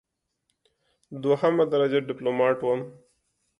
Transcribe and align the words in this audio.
دوهمه 1.23 1.65
درجه 1.73 1.99
ډیپلوماټ 2.07 2.57
وم. 2.61 2.81